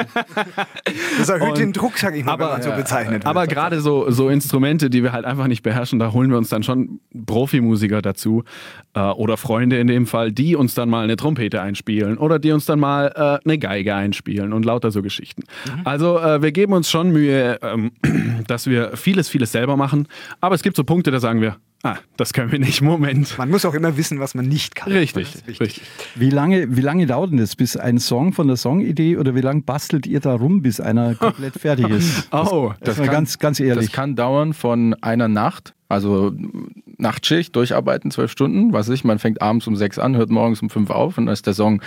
[1.18, 3.26] Das erhöht Und- den Druck, sag ich mal, wenn aber- man so bezeichnet wird.
[3.26, 6.50] Aber gerade so, so Instrumente, die wir halt einfach nicht beherrschen, da holen wir uns
[6.50, 8.44] dann schon Profimusiker dazu
[8.94, 12.52] äh, oder Freunde in dem Fall, die uns dann mal eine Trompete einspielen oder die
[12.52, 15.35] uns dann mal äh, eine Geige einspielen und lauter so Geschichten.
[15.84, 17.92] Also äh, wir geben uns schon Mühe, ähm,
[18.48, 20.08] dass wir vieles, vieles selber machen,
[20.42, 23.38] aber es gibt so Punkte, da sagen wir, ah, das können wir nicht, Moment.
[23.38, 24.92] man muss auch immer wissen, was man nicht kann.
[24.92, 25.82] Richtig, Das richtig.
[26.16, 29.42] wie, lange, wie lange dauert denn das, bis ein Song von der Songidee oder wie
[29.42, 32.28] lange bastelt ihr da rum, bis einer komplett fertig ist?
[32.32, 33.88] Oh, Das mal ganz, ganz ehrlich.
[33.88, 36.32] Das kann dauern von einer Nacht, also
[36.98, 40.62] Nachtschicht, durcharbeiten, zwölf Stunden, was weiß ich, man fängt abends um sechs an, hört morgens
[40.62, 41.82] um fünf auf und dann ist der Song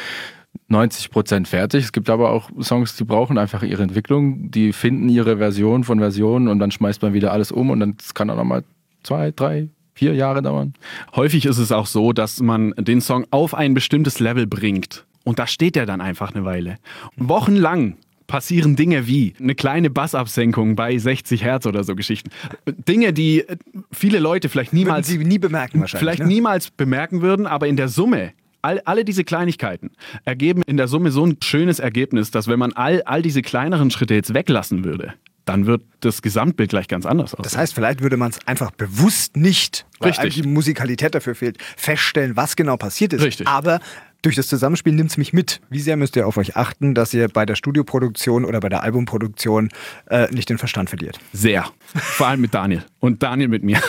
[0.69, 1.85] 90 Prozent fertig.
[1.85, 5.99] Es gibt aber auch Songs, die brauchen einfach ihre Entwicklung, die finden ihre Version von
[5.99, 8.65] Versionen und dann schmeißt man wieder alles um und dann kann auch nochmal
[9.03, 10.75] zwei, drei, vier Jahre dauern.
[11.17, 15.07] Häufig ist es auch so, dass man den Song auf ein bestimmtes Level bringt.
[15.25, 16.79] Und da steht er dann einfach eine Weile.
[17.17, 17.97] Wochenlang
[18.27, 22.31] passieren Dinge wie eine kleine Bassabsenkung bei 60 Hertz oder so Geschichten.
[22.67, 23.45] Dinge, die
[23.91, 26.01] viele Leute vielleicht niemals, sie nie bemerken wahrscheinlich.
[26.01, 26.27] vielleicht ne?
[26.27, 28.33] niemals bemerken würden, aber in der Summe.
[28.69, 29.93] All, alle diese Kleinigkeiten
[30.27, 33.91] ergeben in der Summe so ein schönes Ergebnis, dass wenn man all, all diese kleineren
[33.91, 35.15] Schritte jetzt weglassen würde,
[35.47, 37.45] dann wird das Gesamtbild gleich ganz anders aussehen.
[37.45, 40.35] Das heißt, vielleicht würde man es einfach bewusst nicht, weil Richtig.
[40.35, 43.23] die Musikalität dafür fehlt, feststellen, was genau passiert ist.
[43.23, 43.47] Richtig.
[43.47, 43.81] Aber
[44.23, 45.61] durch das Zusammenspiel nimmt es mich mit.
[45.71, 48.83] Wie sehr müsst ihr auf euch achten, dass ihr bei der Studioproduktion oder bei der
[48.83, 49.69] Albumproduktion
[50.11, 51.19] äh, nicht den Verstand verliert?
[51.33, 51.67] Sehr.
[51.95, 52.85] Vor allem mit Daniel.
[52.99, 53.81] Und Daniel mit mir.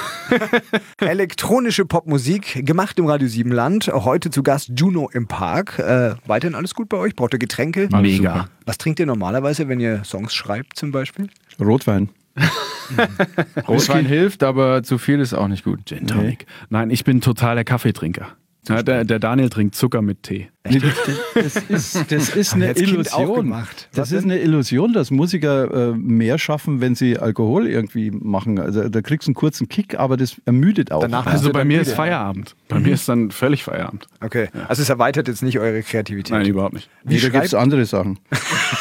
[1.00, 3.88] Elektronische Popmusik, gemacht im Radio Siebenland.
[3.88, 5.80] Heute zu Gast Juno im Park.
[5.80, 7.16] Äh, weiterhin alles gut bei euch?
[7.16, 7.90] Braucht ihr Getränke?
[7.92, 8.50] Mega.
[8.66, 11.30] Was trinkt ihr normalerweise, wenn ihr Songs schreibt zum Beispiel?
[11.60, 12.10] Rotwein.
[13.68, 15.86] Rotwein hilft, aber zu viel ist auch nicht gut.
[15.86, 16.46] Gin Tonic.
[16.70, 18.28] Nein, ich bin totaler Kaffeetrinker.
[18.70, 20.50] Ja, der, der Daniel trinkt Zucker mit Tee.
[21.34, 23.56] Das ist, das ist eine Illusion.
[23.94, 28.60] Das ist eine Illusion, dass Musiker äh, mehr schaffen, wenn sie Alkohol irgendwie machen.
[28.60, 31.02] Also da kriegst du einen kurzen Kick, aber das ermüdet auch.
[31.02, 31.90] Danach Also bei mir müde.
[31.90, 32.56] ist Feierabend.
[32.68, 34.08] Bei mir ist dann völlig Feierabend.
[34.22, 34.50] Okay.
[34.68, 36.32] Also es erweitert jetzt nicht eure Kreativität.
[36.32, 36.90] Nein, überhaupt nicht.
[37.04, 38.20] Wie, Nee, da gibt es andere Sachen.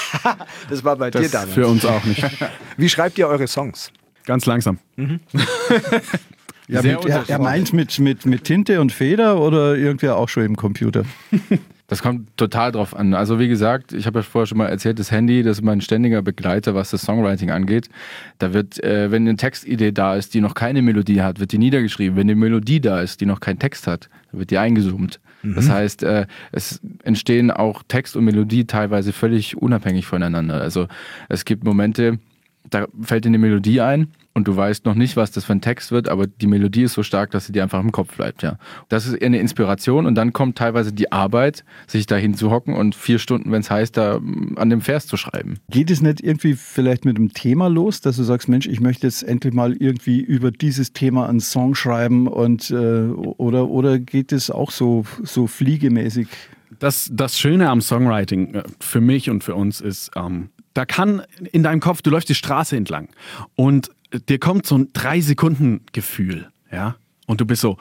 [0.68, 1.54] das war bei dir Das damals.
[1.54, 2.22] für uns auch nicht.
[2.76, 3.90] Wie schreibt ihr eure Songs?
[4.26, 4.78] Ganz langsam.
[6.68, 10.28] Ja, Sehr mit, er, er meint mit, mit, mit Tinte und Feder oder irgendwie auch
[10.28, 11.04] schon im Computer?
[11.90, 13.14] Das kommt total drauf an.
[13.14, 15.80] Also wie gesagt, ich habe ja vorher schon mal erzählt, das Handy, das ist mein
[15.80, 17.88] ständiger Begleiter, was das Songwriting angeht.
[18.38, 21.56] Da wird, äh, wenn eine Textidee da ist, die noch keine Melodie hat, wird die
[21.56, 22.14] niedergeschrieben.
[22.14, 25.18] Wenn eine Melodie da ist, die noch keinen Text hat, wird die eingezoomt.
[25.42, 30.60] Das heißt, äh, es entstehen auch Text und Melodie teilweise völlig unabhängig voneinander.
[30.60, 30.88] Also
[31.28, 32.18] es gibt Momente,
[32.68, 35.60] da fällt dir eine Melodie ein und du weißt noch nicht, was das für ein
[35.60, 38.42] Text wird, aber die Melodie ist so stark, dass sie dir einfach im Kopf bleibt,
[38.42, 38.56] ja.
[38.88, 42.94] Das ist eher eine Inspiration und dann kommt teilweise die Arbeit, sich da hinzuhocken und
[42.94, 45.58] vier Stunden, wenn es heißt, da mm, an dem Vers zu schreiben.
[45.70, 49.06] Geht es nicht irgendwie vielleicht mit einem Thema los, dass du sagst, Mensch, ich möchte
[49.06, 54.32] jetzt endlich mal irgendwie über dieses Thema einen Song schreiben und äh, oder, oder geht
[54.32, 56.28] es auch so, so fliegemäßig?
[56.78, 61.22] Das, das Schöne am Songwriting äh, für mich und für uns ist, ähm, da kann
[61.50, 63.08] in deinem Kopf, du läufst die Straße entlang
[63.56, 67.76] und dir kommt so ein drei Sekunden Gefühl, ja, und du bist so,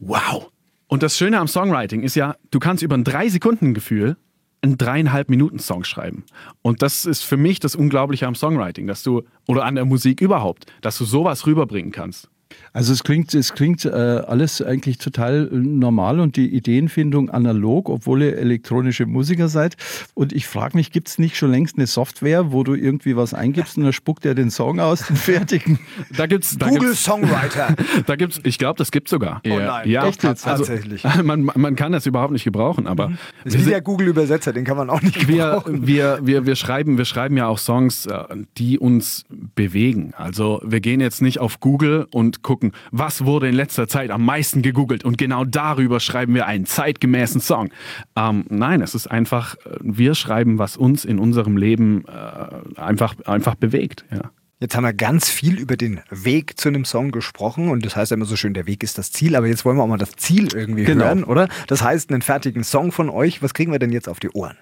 [0.00, 0.50] wow.
[0.88, 4.16] Und das Schöne am Songwriting ist ja, du kannst über ein drei Sekunden Gefühl
[4.62, 6.24] einen dreieinhalb Minuten Song schreiben.
[6.62, 10.20] Und das ist für mich das Unglaubliche am Songwriting, dass du, oder an der Musik
[10.20, 12.30] überhaupt, dass du sowas rüberbringen kannst.
[12.72, 18.22] Also es klingt, es klingt äh, alles eigentlich total normal und die Ideenfindung analog, obwohl
[18.22, 19.76] ihr elektronische Musiker seid.
[20.14, 23.32] Und ich frage mich, gibt es nicht schon längst eine Software, wo du irgendwie was
[23.34, 25.78] eingibst und dann spuckt er den Song aus, den fertigen?
[26.16, 27.74] Da gibt's, da Google gibt's, Songwriter.
[28.06, 29.40] da gibt's, ich glaube, das gibt's sogar.
[29.46, 30.46] Oh nein, Ja, echt jetzt?
[30.46, 31.02] also, Tatsächlich.
[31.22, 33.12] Man, man kann das überhaupt nicht gebrauchen, aber
[33.44, 35.86] Das ist wie der Google-Übersetzer, den kann man auch nicht wir, gebrauchen.
[35.86, 38.24] wir, wir, wir, schreiben, wir schreiben ja auch Songs, äh,
[38.58, 40.12] die uns bewegen.
[40.16, 44.10] Also wir gehen jetzt nicht auf Google und und gucken, was wurde in letzter Zeit
[44.10, 47.70] am meisten gegoogelt und genau darüber schreiben wir einen zeitgemäßen Song.
[48.16, 53.14] Ähm, nein, es ist einfach, äh, wir schreiben, was uns in unserem Leben äh, einfach,
[53.24, 54.04] einfach bewegt.
[54.10, 54.30] Ja.
[54.58, 58.12] Jetzt haben wir ganz viel über den Weg zu einem Song gesprochen und das heißt
[58.12, 60.12] immer so schön, der Weg ist das Ziel, aber jetzt wollen wir auch mal das
[60.16, 61.04] Ziel irgendwie Genau.
[61.04, 61.48] hören, oder?
[61.66, 64.56] Das heißt, einen fertigen Song von euch, was kriegen wir denn jetzt auf die Ohren?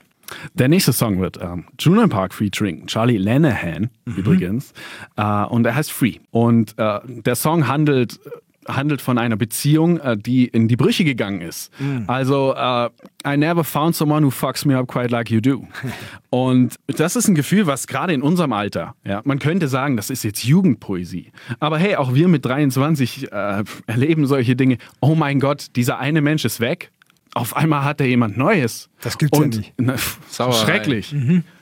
[0.54, 4.72] Der nächste Song wird ähm, Juno Park featuring Charlie Lanahan übrigens
[5.16, 6.18] äh, und er heißt Free.
[6.30, 8.20] Und äh, der Song handelt
[8.68, 11.70] handelt von einer Beziehung, äh, die in die Brüche gegangen ist.
[12.06, 12.88] Also äh,
[13.26, 15.66] I never found someone who fucks me up quite like you do.
[16.30, 20.10] Und das ist ein Gefühl, was gerade in unserem Alter, ja, man könnte sagen, das
[20.10, 21.32] ist jetzt Jugendpoesie.
[21.60, 24.78] Aber hey, auch wir mit 23 äh, erleben solche Dinge.
[25.00, 26.90] Oh mein Gott, dieser eine Mensch ist weg.
[27.34, 28.88] Auf einmal hat er jemand Neues.
[29.00, 29.74] Das gibt's ja Und, nicht.
[29.76, 29.96] Na,
[30.30, 30.64] Sauerei.
[30.64, 31.14] schrecklich.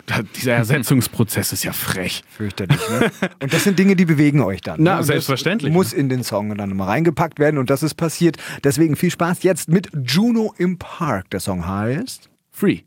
[0.07, 2.23] Da, dieser Ersetzungsprozess ist ja frech.
[2.29, 3.11] Fürchterlich, ne?
[3.41, 4.83] Und das sind Dinge, die bewegen euch dann.
[4.83, 5.05] Na, ne?
[5.05, 5.71] Selbstverständlich.
[5.71, 8.37] Das muss in den Song dann mal reingepackt werden und das ist passiert.
[8.65, 11.31] Deswegen viel Spaß jetzt mit Juno im Park.
[11.31, 12.81] Der Song heißt Free.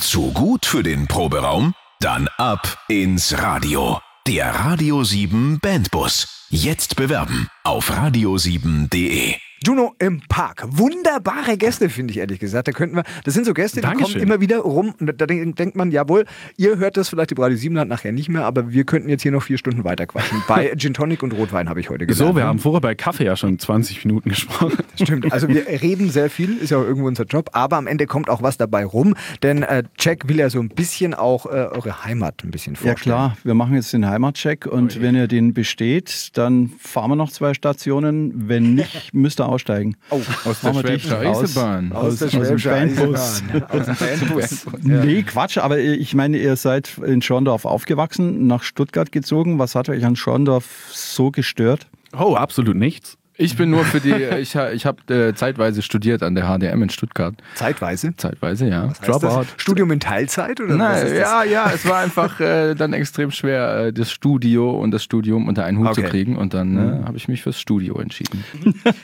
[0.00, 1.74] Zu gut für den Proberaum?
[2.00, 4.00] Dann ab ins Radio.
[4.26, 6.46] Der Radio 7 Bandbus.
[6.48, 9.34] Jetzt bewerben auf radio7.de.
[9.64, 10.64] Juno im Park.
[10.68, 12.68] Wunderbare Gäste, finde ich ehrlich gesagt.
[12.68, 14.12] Da könnten wir, das sind so Gäste, die Dankeschön.
[14.14, 16.24] kommen immer wieder rum und da denk- denkt man, jawohl,
[16.56, 19.22] ihr hört das vielleicht im Radio 7 Land nachher nicht mehr, aber wir könnten jetzt
[19.22, 20.42] hier noch vier Stunden weiter quatschen.
[20.48, 22.28] Bei Gin Tonic und Rotwein habe ich heute gesagt.
[22.28, 24.78] So, wir haben vorher bei Kaffee ja schon 20 Minuten gesprochen.
[25.00, 28.06] Stimmt, also wir reden sehr viel, ist ja auch irgendwo unser Job, aber am Ende
[28.06, 31.50] kommt auch was dabei rum, denn äh, Jack will ja so ein bisschen auch äh,
[31.50, 32.96] eure Heimat ein bisschen vorstellen.
[32.96, 37.16] Ja klar, wir machen jetzt den Heimatcheck und wenn ihr den besteht, dann fahren wir
[37.16, 38.48] noch zwei Stationen.
[38.48, 39.96] Wenn nicht, müsst ihr aussteigen.
[40.10, 41.18] Oh, Aus der Schwäbischer.
[41.20, 41.92] Eisenbahn.
[41.92, 42.32] aus, aus
[42.64, 43.42] Bandbus.
[43.68, 44.66] Aus dem Bandbus.
[44.82, 49.58] Nee, Quatsch, aber ich meine, ihr seid in Schorndorf aufgewachsen, nach Stuttgart gezogen.
[49.58, 51.86] Was hat euch an Schorndorf so gestört?
[52.18, 53.16] Oh, absolut nichts.
[53.38, 56.90] Ich bin nur für die, ich, ich habe äh, zeitweise studiert an der HDM in
[56.90, 57.34] Stuttgart.
[57.54, 58.14] Zeitweise.
[58.16, 58.88] Zeitweise, ja.
[58.88, 61.18] Heißt das Studium in Teilzeit oder was Nein, ist das?
[61.20, 65.48] ja, ja, es war einfach äh, dann extrem schwer, äh, das Studio und das Studium
[65.48, 66.02] unter einen Hut Okay.
[66.04, 66.36] zu kriegen.
[66.36, 68.44] Und dann äh, habe ich mich fürs Studio entschieden.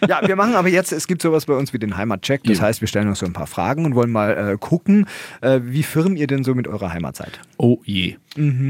[0.06, 2.42] Ja, wir machen aber jetzt, es gibt sowas bei uns wie den Heimatcheck.
[2.44, 5.06] Das heißt, wir stellen uns so ein paar Fragen und wollen mal äh, gucken,
[5.40, 7.40] äh, wie firm ihr denn so mit eurer Heimat seid.
[7.56, 8.16] Oh je.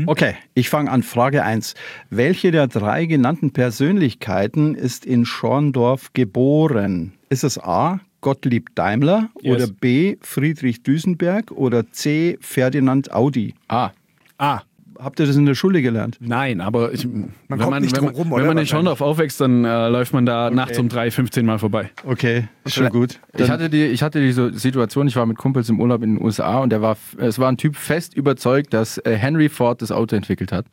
[0.07, 1.03] Okay, ich fange an.
[1.03, 1.75] Frage 1.
[2.09, 7.15] Welche der drei genannten Persönlichkeiten ist in Schorndorf geboren?
[7.31, 8.01] Ist es A.
[8.21, 9.55] Gottlieb Daimler Yes.
[9.55, 10.17] oder B.
[10.21, 12.37] Friedrich Düsenberg oder C.
[12.43, 13.55] Ferdinand Audi?
[13.67, 13.93] Ah,
[14.37, 14.61] Ah,
[14.99, 16.17] Habt ihr das in der Schule gelernt?
[16.21, 19.01] nein, aber ich, wenn kommt man, nicht wenn drum man, rum, wenn man in Schorndorf
[19.01, 21.91] aufwächst, dann äh, läuft man da nachts um drei, 15 Mal vorbei.
[22.05, 23.21] Okay, ist schon gut.
[23.37, 26.25] ich hatte, die, ich hatte diese Situation, ich war mit Kumpels im Urlaub in den
[26.25, 29.93] USA und der war, es war ein Typ fest überzeugt, dass äh, Henry Ford das
[29.93, 30.67] Auto entwickelt hat.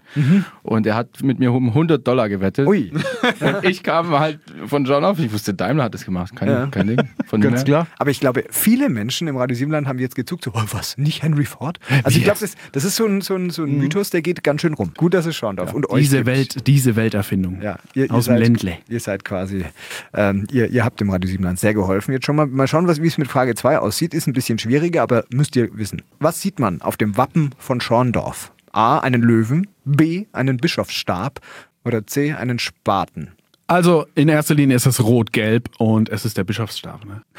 [0.63, 2.67] Und er hat mit mir um 100 Dollar gewettet.
[2.67, 2.91] Ui,
[3.41, 6.65] Und ich kam halt von John auf, ich wusste, Daimler hat das gemacht, kein, Ja.
[6.67, 6.99] kein Ding.
[7.27, 7.87] Von Ganz klar.
[7.99, 11.21] aber ich glaube, viele Menschen im Radio Siebenland haben jetzt gezuckt, so, oh, was, nicht
[11.23, 11.79] Henry Ford?
[12.03, 14.43] Also ich glaube, das, das ist so ein, so, ein, so ein Mythos, der geht
[14.43, 14.91] ganz schön rum.
[14.95, 16.25] Gut, dass es Schorndorf und euch Diese.
[16.25, 17.61] Welt, diese Welterfindung.
[17.61, 18.77] Ja, ihr, ihr Aus dem seid, Ländle.
[18.87, 19.65] Ihr seid quasi,
[20.13, 22.13] ähm, ihr, ihr habt dem Radio Siebenland sehr geholfen.
[22.13, 24.13] Jetzt schon mal, mal schauen, wie es mit Frage 2 aussieht.
[24.13, 26.01] Ist ein bisschen schwieriger, aber müsst ihr wissen.
[26.19, 28.53] Was sieht man auf dem Wappen von Schorndorf?
[28.71, 31.41] A, einen Löwen, B, einen Bischofsstab
[31.83, 33.34] oder C, einen Spaten.
[33.67, 37.05] Also in erster Linie ist es rot-gelb und es ist der Bischofsstab.
[37.05, 37.21] Ne?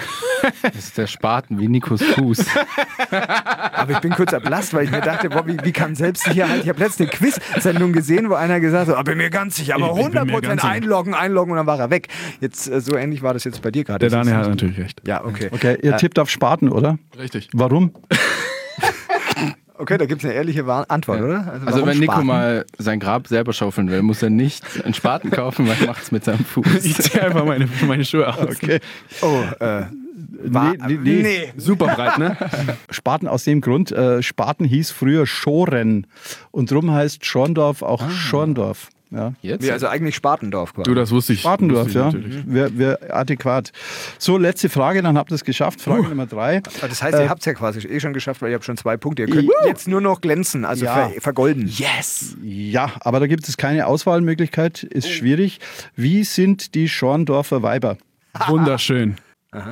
[0.62, 2.44] Das ist der Spaten wie Nikos Fuß.
[3.72, 6.62] Aber ich bin kurz erblasst, weil ich mir dachte, boah, wie, wie kann Selbstsicherheit?
[6.62, 9.74] Ich habe letztens eine Quiz-Sendung gesehen, wo einer gesagt hat, ah, bin mir ganz sicher,
[9.74, 10.72] aber Ich bin mir 100% ganz sicher.
[10.72, 12.08] einloggen, einloggen und dann war er weg.
[12.40, 13.98] Jetzt, äh, so ähnlich war das jetzt bei dir gerade.
[14.08, 15.00] Der Daniel hat natürlich recht.
[15.06, 15.48] Ja, okay.
[15.50, 16.98] Okay, ihr tippt auf Spaten, oder?
[17.18, 17.48] Richtig.
[17.52, 17.92] Warum?
[19.78, 21.52] Okay, da gibt es eine ehrliche Antwort, oder?
[21.52, 22.26] Also warum wenn Nico Spaten?
[22.26, 26.02] mal sein Grab selber schaufeln will, muss er nicht einen Spaten kaufen, weil er macht
[26.02, 26.84] es mit seinem Fuß.
[26.84, 28.56] Ich ziehe einfach meine, meine Schuhe aus.
[28.56, 28.80] Okay.
[29.22, 29.84] Oh, äh,
[30.44, 31.52] war, Nee, nee, nee.
[31.56, 32.36] Super breit, ne?
[32.90, 36.06] Spaten aus dem Grund, äh, Spaten hieß früher Schoren
[36.50, 38.88] und drum heißt Schorndorf auch Schorndorf.
[39.10, 39.32] Ja.
[39.40, 39.62] Jetzt?
[39.62, 40.84] Nee, also eigentlich Spartendorf quasi.
[40.90, 41.40] Du, das wusste ich.
[41.40, 42.04] Spartendorf, wusste ich ja.
[42.12, 42.42] natürlich.
[42.46, 43.70] Wäre wär adäquat.
[44.18, 45.80] So, letzte Frage, dann habt ihr es geschafft.
[45.80, 46.60] Frage Nummer drei.
[46.80, 48.96] Das heißt, ihr habt es ja quasi eh schon geschafft, weil ihr habt schon zwei
[48.96, 49.22] Punkte.
[49.22, 51.08] Ihr könnt jetzt nur noch glänzen, also Ja.
[51.10, 51.68] ver vergolden.
[51.68, 52.36] Yes!
[52.42, 55.60] Ja, aber da gibt es keine Auswahlmöglichkeit, ist schwierig.
[55.94, 57.98] Wie sind die Schorndorfer Weiber?
[58.48, 59.16] Wunderschön.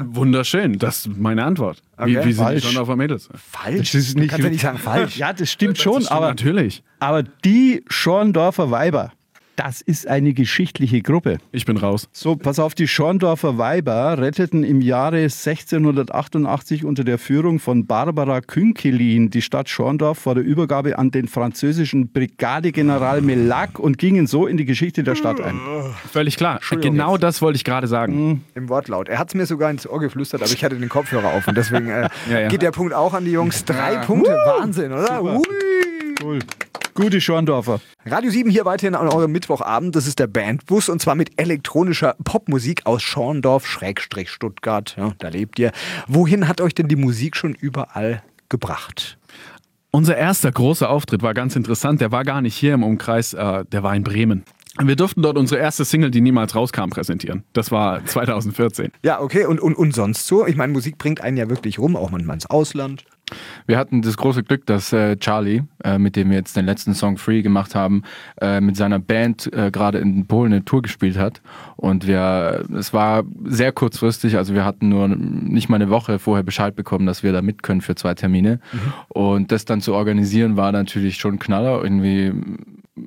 [0.04, 0.78] Wunderschön.
[0.78, 1.82] Das ist meine Antwort.
[1.98, 2.26] Wie, Okay.
[2.28, 2.60] wie sind Falsch.
[2.62, 3.28] die Schorndorfer Mädels?
[3.34, 3.92] Falsch?
[3.92, 5.16] Das ist du nicht- kannst ja nicht sagen falsch.
[5.18, 6.82] Ja, das stimmt schon, Das stimmt aber, natürlich.
[7.00, 9.12] aber die Schorndorfer Weiber
[9.56, 11.38] Das ist eine geschichtliche Gruppe.
[11.52, 12.08] Ich bin raus.
[12.12, 18.40] So, pass auf, die Schorndorfer Weiber retteten im Jahre 1688 unter der Führung von Barbara
[18.40, 24.46] Künkelin die Stadt Schorndorf vor der Übergabe an den französischen Brigadegeneral Melac und gingen so
[24.46, 25.60] in die Geschichte der Stadt ein.
[26.10, 26.60] Völlig klar.
[26.80, 28.44] Genau das wollte ich gerade sagen.
[28.54, 29.08] Im Wortlaut.
[29.08, 31.56] Er hat es mir sogar ins Ohr geflüstert, aber ich hatte den Kopfhörer auf und
[31.56, 32.48] deswegen äh, Ja, ja.
[32.48, 33.64] geht der Punkt auch an die Jungs.
[33.64, 35.22] Drei Punkte, Wahnsinn, oder?
[35.22, 35.42] Ui.
[36.22, 36.38] Cool.
[36.94, 37.80] Gute Schorndorfer.
[38.06, 39.96] Radio 7 hier weiterhin an eurem Mittwochabend.
[39.96, 44.94] Das ist der Bandbus und zwar mit elektronischer Popmusik aus Schorndorf, Schrägstrich Stuttgart.
[44.96, 45.72] Ja, da lebt ihr.
[46.06, 49.18] Wohin hat euch denn die Musik schon überall gebracht?
[49.90, 52.00] Unser erster großer Auftritt war ganz interessant.
[52.00, 54.44] Der war gar nicht hier im Umkreis, äh, der war in Bremen.
[54.80, 57.42] Wir durften dort unsere erste Single, die niemals rauskam, präsentieren.
[57.54, 58.92] Das war 2014.
[59.04, 59.46] Ja, okay.
[59.46, 60.46] Und, und, und sonst so?
[60.46, 63.04] Ich meine, Musik bringt einen ja wirklich rum, auch manchmal ins Ausland.
[63.66, 66.94] Wir hatten das große Glück, dass äh, Charlie, äh, mit dem wir jetzt den letzten
[66.94, 68.02] Song Free gemacht haben,
[68.40, 71.40] äh, mit seiner Band äh, gerade in Polen eine Tour gespielt hat.
[71.76, 76.42] Und wir, es war sehr kurzfristig, also wir hatten nur nicht mal eine Woche vorher
[76.42, 78.60] Bescheid bekommen, dass wir da mit können für zwei Termine.
[79.08, 81.82] Und das dann zu organisieren war natürlich schon ein Knaller.
[81.82, 82.32] Irgendwie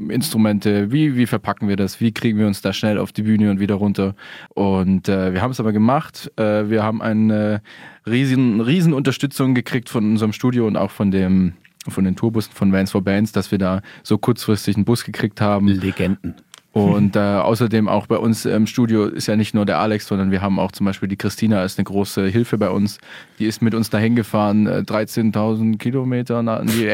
[0.09, 3.49] Instrumente, wie, wie verpacken wir das, wie kriegen wir uns da schnell auf die Bühne
[3.49, 4.15] und wieder runter.
[4.49, 6.29] Und äh, wir haben es aber gemacht.
[6.35, 7.61] Äh, wir haben eine
[8.07, 11.53] riesen, riesen Unterstützung gekriegt von unserem Studio und auch von dem
[11.89, 15.39] von den Tourbussen von Vans for Bands, dass wir da so kurzfristig einen Bus gekriegt
[15.39, 15.69] haben.
[15.69, 16.35] Legenden.
[16.83, 20.31] Und äh, außerdem auch bei uns im Studio ist ja nicht nur der Alex, sondern
[20.31, 22.97] wir haben auch zum Beispiel die Christina, ist eine große Hilfe bei uns.
[23.39, 26.89] Die ist mit uns dahin gefahren, äh, 13.000 Kilometer nach- an die,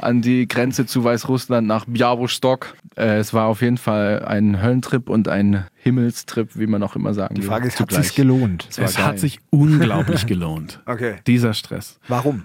[0.00, 2.74] an die Grenze zu Weißrussland nach Białystok.
[2.96, 7.14] Äh, es war auf jeden Fall ein Höllentrip und ein Himmelstrip, wie man auch immer
[7.14, 7.48] sagen Die will.
[7.48, 8.66] Frage ist, hat sich's gelohnt?
[8.70, 9.06] Es geil.
[9.06, 10.80] hat sich unglaublich gelohnt.
[10.86, 11.16] Okay.
[11.26, 11.98] Dieser Stress.
[12.08, 12.44] Warum?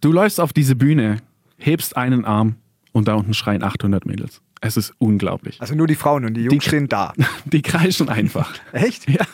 [0.00, 1.18] Du läufst auf diese Bühne,
[1.58, 2.54] hebst einen Arm
[2.92, 4.40] und da unten schreien 800 Mädels.
[4.64, 5.60] Es ist unglaublich.
[5.60, 7.12] Also nur die Frauen und die Jungs Die- stehen da.
[7.44, 8.54] Die kreischen einfach.
[8.72, 9.08] Echt?
[9.10, 9.24] Ja.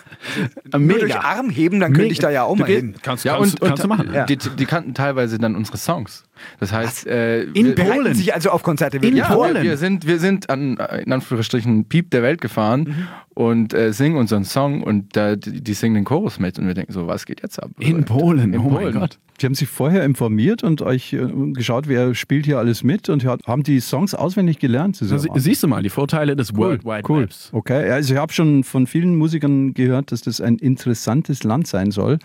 [0.78, 2.94] Nur durch Arm heben, dann könnte ich da ja auch Du mal gehst- hin.
[3.02, 4.14] Kannst, Ja, kannst, und, kannst du und machen.
[4.14, 4.24] Ja.
[4.24, 6.24] Die, die kannten teilweise dann unsere Songs.
[6.60, 8.14] Das heißt, äh, In wir- Polen.
[8.14, 9.52] Sich also auf Konzerte In Ja, vor?
[9.54, 12.94] wir, wir sind, wir sind an, in Anführungsstrichen, Piep der Welt gefahren Mhm.
[13.34, 16.74] und äh, singen unseren Song und äh, die, die singen den Chorus mit und wir
[16.74, 17.70] denken so, was geht jetzt ab?
[17.78, 18.94] In Polen, In oh mein Polen.
[18.94, 19.18] Gott.
[19.40, 23.24] Die haben sich vorher informiert und euch äh, geschaut, wer spielt hier alles mit und
[23.24, 24.98] hat- haben die Songs auswendig gelernt.
[25.00, 25.30] Also, Wahnsinn.
[25.36, 27.22] siehst du mal, die Vorteile des World Wide cool.
[27.22, 27.50] Webs.
[27.52, 31.92] Okay, also ich habe schon von vielen Musikern gehört, dass das ein interessantes Land sein
[31.92, 32.18] soll,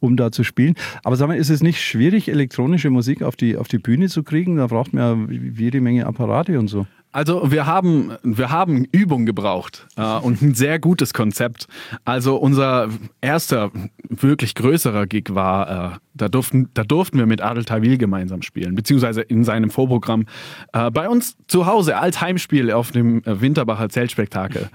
[0.00, 0.74] um da zu spielen.
[1.04, 4.22] Aber sag mal, ist es nicht schwierig, elektronische Musik auf die, auf die Bühne zu
[4.22, 4.56] kriegen?
[4.56, 6.86] Da braucht man ja jede Menge Apparate und so.
[7.16, 11.66] Also wir haben, wir haben Übung gebraucht äh, und ein sehr gutes Konzept.
[12.04, 12.90] Also unser
[13.22, 13.70] erster
[14.10, 18.74] wirklich größerer Gig war, äh, da, durften, da durften wir mit Adel Tawil gemeinsam spielen,
[18.74, 20.26] beziehungsweise in seinem Vorprogramm
[20.72, 24.68] äh, bei uns zu Hause als Heimspiel auf dem äh, Winterbacher Zeltspektakel.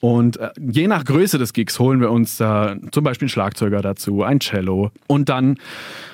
[0.00, 3.82] Und äh, je nach Größe des Gigs holen wir uns äh, zum Beispiel einen Schlagzeuger
[3.82, 5.58] dazu, ein Cello und dann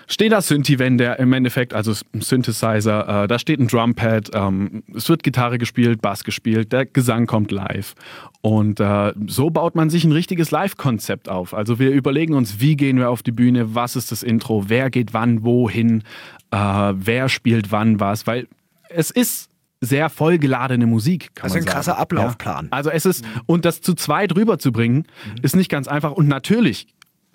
[0.07, 5.57] steht da Synthi-Wände im Endeffekt, also Synthesizer, da steht ein Drumpad, ähm, es wird Gitarre
[5.57, 7.95] gespielt, Bass gespielt, der Gesang kommt live.
[8.41, 11.55] Und äh, so baut man sich ein richtiges Live-Konzept auf.
[11.55, 14.91] Also wir überlegen uns, wie gehen wir auf die Bühne, was ist das Intro, wer
[14.91, 16.03] geht wann, wohin,
[16.51, 16.57] äh,
[16.95, 18.47] wer spielt wann was, weil
[18.91, 21.35] es ist sehr vollgeladene Musik.
[21.35, 21.75] Kann Also man ein sagen.
[21.75, 22.67] krasser Ablaufplan.
[22.67, 22.73] Ja.
[22.73, 25.07] Also es ist, und das zu zweit rüberzubringen,
[25.43, 26.13] ist nicht ganz einfach.
[26.13, 26.87] Und natürlich,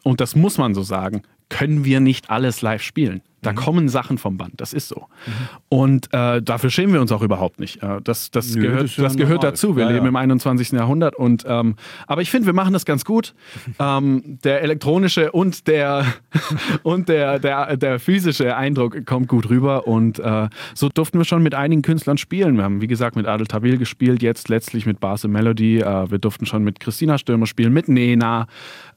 [0.03, 3.21] und das muss man so sagen, können wir nicht alles live spielen.
[3.41, 5.05] Da kommen Sachen vom Band, das ist so.
[5.69, 7.81] Und äh, dafür schämen wir uns auch überhaupt nicht.
[7.81, 9.77] Äh, das, das, Nö, gehört, das gehört dazu.
[9.77, 10.09] Wir Ja, leben ja.
[10.09, 10.71] im 21.
[10.73, 11.15] Jahrhundert.
[11.15, 13.33] Und, ähm, aber ich finde, wir machen das ganz gut.
[13.79, 16.05] ähm, der elektronische und der,
[16.83, 19.87] und der, der, der physische Eindruck kommt gut rüber.
[19.87, 22.57] Und äh, so durften wir schon mit einigen Künstlern spielen.
[22.57, 25.79] Wir haben, wie gesagt, mit Adel Tawil gespielt, jetzt letztlich mit Base Melody.
[25.79, 28.47] Äh, wir durften schon mit Christina Stürmer spielen, mit Nena,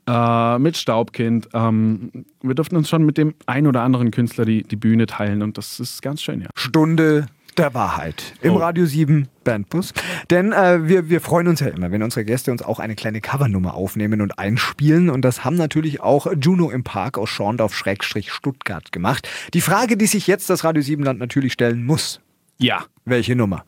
[0.06, 1.48] äh, mit Staubkind.
[1.54, 2.10] Ähm,
[2.42, 5.42] wir durften uns schon mit dem ein oder anderen Künstler die, die Bühne teilen.
[5.42, 6.48] Und das ist ganz schön, ja.
[6.54, 7.26] Stunde
[7.58, 8.56] der Wahrheit im Oh.
[8.56, 9.92] Radio 7 Bandbus.
[10.30, 13.20] Denn äh, wir, wir freuen uns ja immer, wenn unsere Gäste uns auch eine kleine
[13.20, 15.10] Covernummer aufnehmen und einspielen.
[15.10, 19.28] Und das haben natürlich auch Juno im Park aus Schorndorf-Stuttgart gemacht.
[19.52, 22.20] Die Frage, die sich jetzt das Radio 7 Land natürlich stellen muss,
[22.58, 22.84] Ja.
[23.04, 23.64] welche Nummer?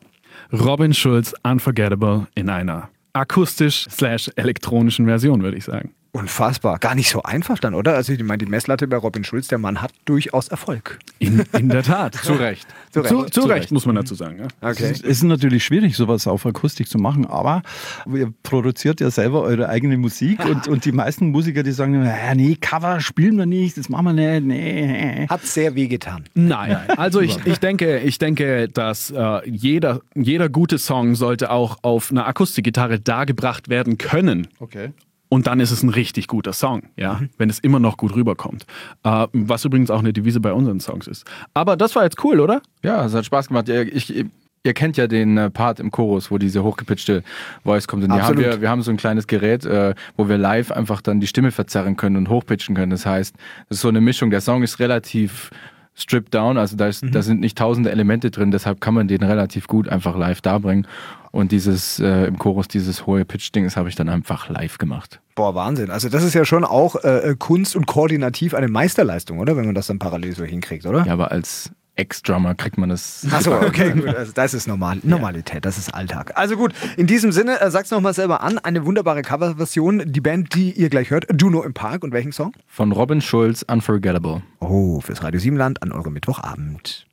[0.52, 5.90] Robin Schulz Unforgettable in einer akustisch slash elektronischen Version, würde ich sagen.
[6.14, 6.78] Unfassbar.
[6.78, 7.96] Gar nicht so einfach dann, oder?
[7.96, 11.00] Also ich meine, die Messlatte bei Robin Schulz, der Mann hat durchaus Erfolg.
[11.18, 12.14] In, in der Tat.
[12.22, 12.68] Zu Recht.
[12.92, 13.34] Zu Zu, Recht.
[13.34, 14.38] zu Recht, muss man dazu sagen.
[14.38, 14.70] Ja.
[14.70, 14.92] Okay.
[14.92, 17.64] Es ist natürlich schwierig, sowas auf Akustik zu machen, aber
[18.06, 22.32] ihr produziert ja selber eure eigene Musik und, und die meisten Musiker, die sagen, ja,
[22.36, 25.26] nee, Cover spielen wir nicht, das machen wir nicht, nee.
[25.28, 26.26] Hat sehr weh getan.
[26.34, 31.78] Nein, also ich, ich, denke, ich denke, dass äh, jeder, jeder gute Song sollte auch
[31.82, 34.46] auf einer Akustikgitarre dargebracht werden können.
[34.60, 34.92] Okay.
[35.34, 38.66] Und dann ist es ein richtig guter Song, ja, wenn es immer noch gut rüberkommt.
[39.02, 41.24] Äh, was übrigens auch eine Devise bei unseren Songs ist.
[41.54, 42.62] Aber das war jetzt cool, oder?
[42.84, 43.66] Ja, es hat Spaß gemacht.
[43.66, 44.14] Ja, Ich,
[44.62, 47.24] ihr kennt ja den äh, Part im Chorus, wo diese hochgepitchte
[47.64, 48.04] Voice kommt.
[48.04, 51.18] Und haben wir, wir haben so ein kleines Gerät, äh, wo wir live einfach dann
[51.18, 52.90] die Stimme verzerren können und hochpitchen können.
[52.90, 53.34] Das heißt,
[53.68, 54.30] das ist so eine Mischung.
[54.30, 55.50] Der Song ist relativ
[55.96, 59.22] stripped down, also da, ist, da sind nicht tausende Elemente drin, deshalb kann man den
[59.22, 60.86] relativ gut einfach live darbringen.
[61.30, 65.20] Und dieses äh, im Chorus, dieses hohe Pitch-Ding, das habe ich dann einfach live gemacht.
[65.34, 65.90] Boah, Wahnsinn.
[65.90, 69.56] Also das ist ja schon auch äh, Kunst und koordinativ eine Meisterleistung, oder?
[69.56, 71.04] Wenn man das dann parallel so hinkriegt, oder?
[71.04, 73.26] Ja, aber als Ex-Drummer kriegt man das.
[73.30, 74.14] Achso, okay, gut.
[74.14, 76.32] Also das ist normal, Normalität, das ist Alltag.
[76.36, 80.54] Also gut, in diesem Sinne, äh, sag's nochmal selber an, eine wunderbare Coverversion, die Band,
[80.54, 82.02] die ihr gleich hört, Juno im Park.
[82.02, 82.52] Und welchen Song?
[82.66, 84.42] Von Robin Schulz, Unforgettable.
[84.60, 87.06] Oh, fürs Radio Siebenland an eurem Mittwochabend.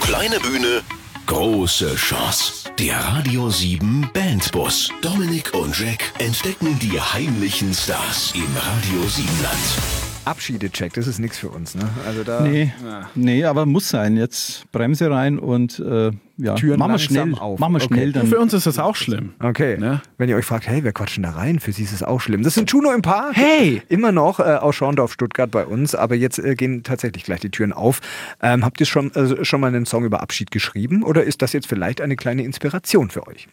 [0.00, 0.82] Kleine Bühne,
[1.26, 2.70] große Chance.
[2.78, 4.90] Der Radio 7 Bandbus.
[5.00, 10.01] Dominik und Jack entdecken die heimlichen Stars im Radio Siebenland.
[10.24, 11.82] Abschiede-Check, das ist nichts für uns, ne?
[12.06, 12.72] Also da Nee,
[13.16, 14.16] nee, aber muss sein.
[14.16, 17.34] Jetzt Bremse rein und äh, ja, Türen machen wir langsam schnell.
[17.42, 17.58] auf.
[17.58, 17.94] Machen wir Okay.
[17.94, 18.26] schnell dann.
[18.28, 19.32] Für uns ist das auch schlimm.
[19.40, 19.76] Okay.
[19.78, 20.00] Ne?
[20.18, 21.58] Wenn ihr euch fragt, hey, wer quatscht denn da rein?
[21.58, 22.42] Für sie ist es auch schlimm.
[22.44, 23.34] Das sind Juno im Park.
[23.36, 23.82] Hey!
[23.88, 27.50] Immer noch äh, aus Schorndorf, Stuttgart bei uns, aber jetzt äh, gehen tatsächlich gleich die
[27.50, 28.00] Türen auf.
[28.40, 31.52] Ähm, habt ihr schon, äh, schon mal einen Song über Abschied geschrieben oder ist das
[31.52, 33.48] jetzt vielleicht eine kleine Inspiration für euch?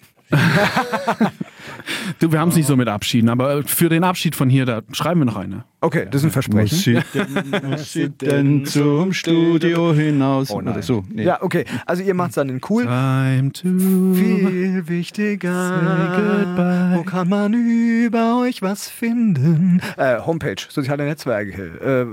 [2.20, 4.82] Du, wir haben es nicht so mit Abschieden, aber für den Abschied von hier, da
[4.92, 5.63] schreiben wir noch eine.
[5.82, 6.78] Okay, das ist ein Muss Versprechen.
[6.78, 10.52] sie denn, muss sie denn zum Studio hinaus?
[10.52, 10.82] Oh nein.
[10.82, 11.04] So.
[11.10, 11.24] Nee.
[11.24, 11.65] Ja, okay.
[11.86, 12.84] Also ihr macht es dann in cool.
[12.84, 13.68] Time to
[14.13, 16.92] Viel wichtiger.
[16.96, 19.82] Wo kann man über euch was finden?
[19.98, 21.63] Äh, Homepage, soziale Netzwerke.
[21.80, 22.06] Äh,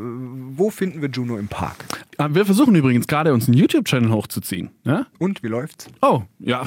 [0.57, 1.77] wo finden wir Juno im Park?
[2.19, 4.71] Ah, Wir versuchen übrigens gerade uns einen YouTube-Channel hochzuziehen.
[4.85, 5.07] Ja?
[5.19, 5.89] Und wie läuft's?
[6.03, 6.63] Oh, ja.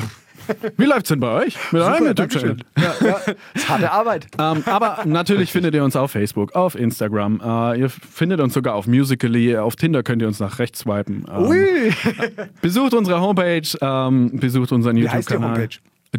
[0.77, 1.57] Wie läuft's denn bei euch?
[1.71, 2.57] Mit eurem YouTube-Channel?
[2.77, 3.19] Ja, ja.
[3.25, 4.27] Das ist harte Arbeit.
[4.37, 7.41] Ähm, aber natürlich findet ihr uns auf Facebook, auf Instagram.
[7.43, 9.57] Äh, ihr findet uns sogar auf Musically.
[9.57, 11.25] Auf Tinder könnt ihr uns nach rechts swipen.
[11.29, 11.93] Ähm, Ui.
[12.61, 15.69] besucht unsere Homepage, ähm, besucht unseren YouTube-Kanal.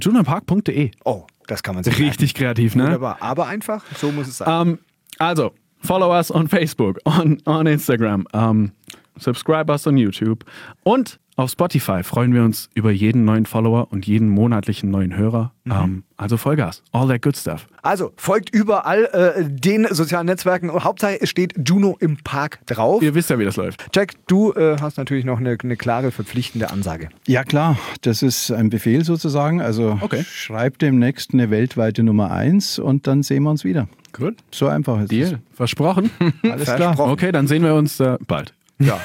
[0.00, 0.90] Junionpark.de.
[1.04, 2.84] Oh, das kann man sich Richtig kreativ, ne?
[2.84, 3.18] Wunderbar.
[3.20, 4.68] Aber einfach, so muss es sein.
[4.68, 4.78] Ähm,
[5.18, 8.72] also, follow us on Facebook, on, on Instagram, ähm,
[9.18, 10.44] subscribe us on YouTube
[10.84, 15.52] und auf Spotify freuen wir uns über jeden neuen Follower und jeden monatlichen neuen Hörer.
[15.66, 17.66] Ähm, also Vollgas, all that good stuff.
[17.82, 20.70] Also, folgt überall äh, den sozialen Netzwerken.
[20.70, 23.02] Hauptsache, es steht Juno im Park drauf.
[23.02, 23.86] Ihr wisst ja, wie das läuft.
[23.94, 27.08] Jack, du äh, hast natürlich noch eine, eine klare, verpflichtende Ansage.
[27.26, 29.60] Ja klar, das ist ein Befehl sozusagen.
[29.62, 30.24] Also Okay.
[30.24, 33.88] schreibt demnächst eine weltweite Nummer 1 und dann sehen wir uns wieder.
[34.12, 34.36] Gut.
[34.50, 35.40] So einfach ist Deal.
[35.54, 36.10] Versprochen?
[36.42, 36.50] es.
[36.50, 36.78] Alles klar.
[36.78, 37.12] Versprochen.
[37.12, 38.54] Okay, dann sehen wir uns äh, bald.
[38.80, 38.98] Ja.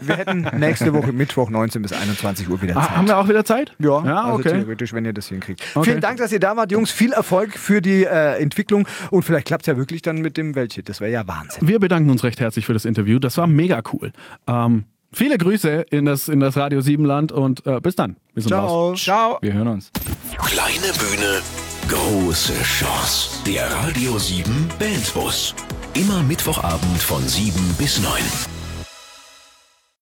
[0.00, 2.82] Wir hätten nächste Woche Mittwoch 19 bis 21 Uhr wieder Zeit.
[2.82, 3.74] Ah, haben wir auch wieder Zeit?
[3.78, 4.50] Ja, ja also okay.
[4.62, 5.62] theoretisch, wenn ihr das hinkriegt.
[5.74, 5.90] Okay.
[5.90, 6.90] Vielen Dank, dass ihr da wart, Jungs.
[6.90, 10.54] Viel Erfolg für die äh, Entwicklung und vielleicht klappt es ja wirklich dann mit dem
[10.54, 10.88] Welthit.
[10.88, 11.68] Das wäre ja Wahnsinn.
[11.68, 13.18] Wir bedanken uns recht herzlich für das Interview.
[13.18, 14.12] Das war mega cool.
[14.46, 18.16] Ähm, viele Grüße in das, in das Radio 7 Land und äh, bis dann.
[18.34, 19.02] Wir sind raus.
[19.02, 19.38] Ciao.
[19.42, 19.90] Wir hören uns.
[20.38, 21.42] Kleine Bühne,
[21.88, 23.42] große Chance.
[23.46, 25.54] Der Radio 7 Bandbus.
[25.94, 28.57] Immer Mittwochabend von 7 bis 9.